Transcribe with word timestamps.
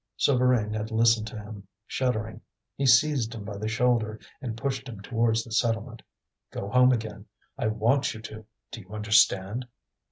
Souvarine 0.17 0.73
had 0.73 0.89
listened 0.89 1.27
to 1.27 1.37
him, 1.37 1.67
shuddering. 1.85 2.41
He 2.75 2.87
seized 2.87 3.35
him 3.35 3.45
by 3.45 3.57
the 3.57 3.67
shoulder, 3.67 4.19
and 4.41 4.57
pushed 4.57 4.89
him 4.89 4.99
towards 5.01 5.43
the 5.43 5.51
settlement. 5.51 6.01
"Go 6.49 6.69
home 6.69 6.91
again; 6.91 7.27
I 7.55 7.67
want 7.67 8.15
you 8.15 8.19
to. 8.21 8.43
Do 8.71 8.81
you 8.81 8.89
understand?" 8.95 9.67